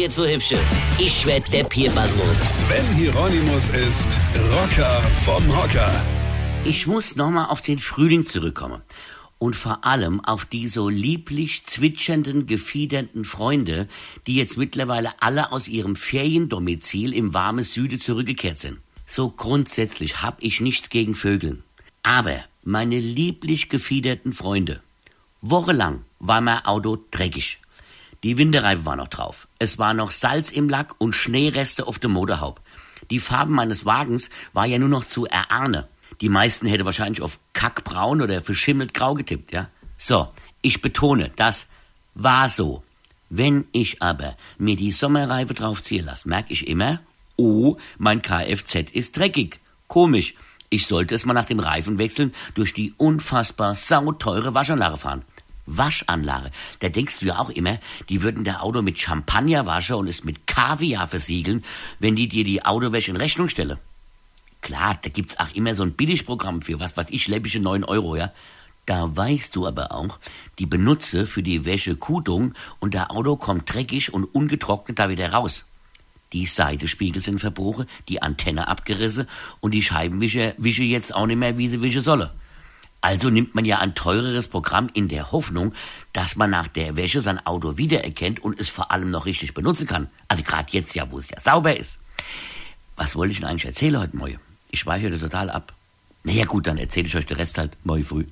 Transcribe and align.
jetzt 0.00 0.14
so 0.14 0.26
hübsche. 0.26 0.58
Ich 0.98 1.26
werd 1.26 1.52
der 1.52 1.64
Pierpasmus. 1.64 2.58
Sven 2.60 2.96
Hieronymus 2.96 3.68
ist 3.68 4.18
Rocker 4.50 5.02
vom 5.24 5.46
Hocker. 5.54 5.92
Ich 6.64 6.86
muss 6.86 7.16
nochmal 7.16 7.50
auf 7.50 7.60
den 7.60 7.78
Frühling 7.78 8.24
zurückkommen. 8.24 8.82
Und 9.38 9.56
vor 9.56 9.84
allem 9.84 10.24
auf 10.24 10.46
die 10.46 10.68
so 10.68 10.88
lieblich 10.88 11.64
zwitschernden, 11.64 12.46
gefiedernden 12.46 13.24
Freunde, 13.24 13.88
die 14.26 14.36
jetzt 14.36 14.56
mittlerweile 14.56 15.12
alle 15.20 15.52
aus 15.52 15.68
ihrem 15.68 15.96
Feriendomizil 15.96 17.12
im 17.12 17.34
warmen 17.34 17.64
Süde 17.64 17.98
zurückgekehrt 17.98 18.58
sind. 18.58 18.78
So 19.06 19.28
grundsätzlich 19.28 20.22
hab 20.22 20.42
ich 20.42 20.60
nichts 20.60 20.88
gegen 20.88 21.14
Vögeln. 21.14 21.62
Aber 22.02 22.40
meine 22.64 22.98
lieblich 22.98 23.68
gefiederten 23.68 24.32
Freunde. 24.32 24.82
Wochenlang 25.42 26.04
war 26.18 26.40
mein 26.40 26.64
Auto 26.64 26.98
dreckig. 27.10 27.58
Die 28.22 28.36
Winterreifen 28.36 28.84
war 28.84 28.96
noch 28.96 29.08
drauf. 29.08 29.48
Es 29.58 29.78
war 29.78 29.94
noch 29.94 30.10
Salz 30.10 30.50
im 30.50 30.68
Lack 30.68 30.94
und 30.98 31.14
Schneereste 31.14 31.86
auf 31.86 31.98
dem 31.98 32.12
Motorhaub. 32.12 32.60
Die 33.10 33.18
Farben 33.18 33.54
meines 33.54 33.86
Wagens 33.86 34.28
war 34.52 34.66
ja 34.66 34.78
nur 34.78 34.90
noch 34.90 35.06
zu 35.06 35.26
erahnen. 35.26 35.84
Die 36.20 36.28
meisten 36.28 36.66
hätte 36.66 36.84
wahrscheinlich 36.84 37.22
auf 37.22 37.38
kackbraun 37.54 38.20
oder 38.20 38.42
verschimmelt 38.42 38.92
grau 38.92 39.14
getippt, 39.14 39.52
ja? 39.52 39.70
So, 39.96 40.28
ich 40.60 40.82
betone, 40.82 41.30
das 41.36 41.68
war 42.14 42.48
so. 42.48 42.82
Wenn 43.30 43.66
ich 43.72 44.02
aber 44.02 44.36
mir 44.58 44.76
die 44.76 44.92
Sommerreife 44.92 45.54
draufziehen 45.54 46.04
lasse, 46.04 46.28
merke 46.28 46.52
ich 46.52 46.68
immer, 46.68 47.00
oh, 47.36 47.76
mein 47.96 48.20
Kfz 48.20 48.92
ist 48.92 49.16
dreckig. 49.16 49.60
Komisch. 49.88 50.34
Ich 50.68 50.86
sollte 50.86 51.14
es 51.14 51.24
mal 51.24 51.32
nach 51.32 51.46
dem 51.46 51.58
Reifenwechseln 51.58 52.32
durch 52.54 52.74
die 52.74 52.92
unfassbar 52.96 53.74
sauteure 53.74 54.54
Waschanlage 54.54 54.96
fahren. 54.98 55.24
Waschanlage. 55.76 56.50
Da 56.80 56.88
denkst 56.88 57.20
du 57.20 57.26
ja 57.26 57.38
auch 57.38 57.50
immer, 57.50 57.78
die 58.08 58.22
würden 58.22 58.44
der 58.44 58.62
Auto 58.62 58.82
mit 58.82 59.00
Champagner 59.00 59.66
waschen 59.66 59.96
und 59.96 60.08
es 60.08 60.24
mit 60.24 60.46
Kaviar 60.46 61.08
versiegeln, 61.08 61.64
wenn 61.98 62.16
die 62.16 62.28
dir 62.28 62.44
die 62.44 62.64
Autowäsche 62.64 63.10
in 63.10 63.16
Rechnung 63.16 63.48
stelle. 63.48 63.78
Klar, 64.60 64.98
da 65.00 65.08
gibt's 65.08 65.38
auch 65.38 65.54
immer 65.54 65.74
so 65.74 65.82
ein 65.82 65.94
Billigprogramm 65.94 66.62
für, 66.62 66.80
was 66.80 66.96
weiß 66.96 67.06
ich, 67.10 67.28
läppische 67.28 67.60
9 67.60 67.84
Euro, 67.84 68.16
ja. 68.16 68.30
Da 68.86 69.16
weißt 69.16 69.54
du 69.54 69.66
aber 69.66 69.92
auch, 69.92 70.18
die 70.58 70.66
benutze 70.66 71.26
für 71.26 71.42
die 71.42 71.64
Wäsche 71.64 71.96
Kutung 71.96 72.54
und 72.80 72.94
der 72.94 73.10
Auto 73.10 73.36
kommt 73.36 73.72
dreckig 73.72 74.12
und 74.12 74.24
ungetrocknet 74.24 74.98
da 74.98 75.08
wieder 75.08 75.32
raus. 75.32 75.66
Die 76.32 76.46
Seitenspiegel 76.46 77.20
sind 77.22 77.38
verbrochen, 77.38 77.86
die 78.08 78.22
Antenne 78.22 78.68
abgerissen 78.68 79.26
und 79.60 79.72
die 79.72 79.82
Scheibenwische 79.82 80.54
wische 80.58 80.84
jetzt 80.84 81.14
auch 81.14 81.26
nicht 81.26 81.38
mehr, 81.38 81.58
wie 81.58 81.68
sie 81.68 81.82
wischen 81.82 82.02
solle. 82.02 82.32
Also 83.00 83.30
nimmt 83.30 83.54
man 83.54 83.64
ja 83.64 83.78
ein 83.78 83.94
teureres 83.94 84.48
Programm 84.48 84.90
in 84.92 85.08
der 85.08 85.32
Hoffnung, 85.32 85.72
dass 86.12 86.36
man 86.36 86.50
nach 86.50 86.68
der 86.68 86.96
Wäsche 86.96 87.22
sein 87.22 87.44
Auto 87.46 87.78
wiedererkennt 87.78 88.42
und 88.42 88.60
es 88.60 88.68
vor 88.68 88.90
allem 88.90 89.10
noch 89.10 89.26
richtig 89.26 89.54
benutzen 89.54 89.86
kann. 89.86 90.08
Also 90.28 90.42
gerade 90.42 90.68
jetzt 90.70 90.94
ja, 90.94 91.10
wo 91.10 91.18
es 91.18 91.30
ja 91.30 91.40
sauber 91.40 91.76
ist. 91.76 91.98
Was 92.96 93.16
wollte 93.16 93.32
ich 93.32 93.40
denn 93.40 93.48
eigentlich 93.48 93.64
erzählen 93.64 93.98
heute 93.98 94.16
Morgen? 94.16 94.38
Ich 94.70 94.84
weiche 94.86 95.18
total 95.18 95.50
ab. 95.50 95.72
Naja 96.22 96.44
gut, 96.44 96.66
dann 96.66 96.76
erzähle 96.76 97.06
ich 97.06 97.16
euch 97.16 97.24
den 97.24 97.38
Rest 97.38 97.56
halt 97.56 97.78
morgen 97.82 98.04
früh. 98.04 98.24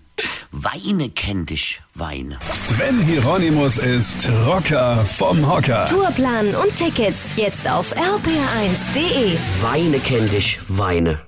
Weine 0.50 1.08
kennt 1.10 1.50
dich, 1.50 1.80
Weine. 1.94 2.38
Sven 2.50 3.00
Hieronymus 3.02 3.78
ist 3.78 4.28
Rocker 4.46 5.04
vom 5.06 5.48
Hocker. 5.48 5.86
Tourplan 5.88 6.54
und 6.54 6.76
Tickets 6.76 7.34
jetzt 7.36 7.68
auf 7.68 7.94
rpr1.de. 7.96 9.38
Weine 9.62 10.00
kennt 10.00 10.32
dich, 10.32 10.58
Weine. 10.68 11.27